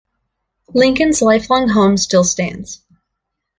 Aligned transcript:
Lincoln's 0.73 1.21
lifelong 1.21 1.67
home 1.69 1.95
still 1.95 2.23
stands. 2.23 2.81